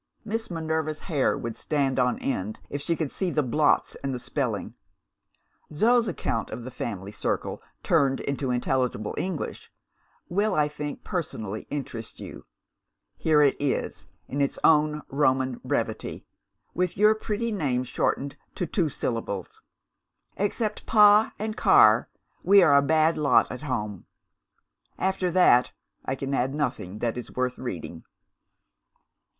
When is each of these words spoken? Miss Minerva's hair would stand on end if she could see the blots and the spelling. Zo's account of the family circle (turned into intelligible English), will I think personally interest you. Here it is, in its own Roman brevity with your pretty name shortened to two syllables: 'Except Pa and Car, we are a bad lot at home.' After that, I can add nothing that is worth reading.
Miss 0.25 0.49
Minerva's 0.49 1.01
hair 1.01 1.37
would 1.37 1.55
stand 1.55 1.99
on 1.99 2.17
end 2.17 2.59
if 2.71 2.81
she 2.81 2.95
could 2.95 3.11
see 3.11 3.29
the 3.29 3.43
blots 3.43 3.93
and 4.03 4.11
the 4.11 4.17
spelling. 4.17 4.73
Zo's 5.71 6.07
account 6.07 6.49
of 6.49 6.63
the 6.63 6.71
family 6.71 7.11
circle 7.11 7.61
(turned 7.83 8.19
into 8.21 8.49
intelligible 8.49 9.13
English), 9.15 9.71
will 10.27 10.55
I 10.55 10.67
think 10.69 11.03
personally 11.03 11.67
interest 11.69 12.19
you. 12.19 12.47
Here 13.15 13.43
it 13.43 13.55
is, 13.59 14.07
in 14.27 14.41
its 14.41 14.57
own 14.63 15.03
Roman 15.07 15.61
brevity 15.63 16.25
with 16.73 16.97
your 16.97 17.13
pretty 17.13 17.51
name 17.51 17.83
shortened 17.83 18.35
to 18.55 18.65
two 18.65 18.89
syllables: 18.89 19.61
'Except 20.35 20.87
Pa 20.87 21.31
and 21.37 21.55
Car, 21.55 22.09
we 22.41 22.63
are 22.63 22.75
a 22.75 22.81
bad 22.81 23.19
lot 23.19 23.51
at 23.51 23.61
home.' 23.61 24.07
After 24.97 25.29
that, 25.29 25.73
I 26.03 26.15
can 26.15 26.33
add 26.33 26.55
nothing 26.55 26.97
that 26.97 27.19
is 27.19 27.35
worth 27.35 27.59
reading. 27.59 28.03